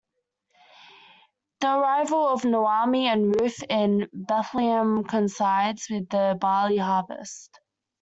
The 1.59 1.67
arrival 1.77 2.27
of 2.29 2.43
Naomi 2.43 3.05
and 3.07 3.39
Ruth 3.39 3.61
in 3.69 4.09
Bethlehem 4.11 5.03
coincides 5.03 5.85
with 5.91 6.09
the 6.09 6.35
barley 6.41 6.77
harvest. 6.77 7.59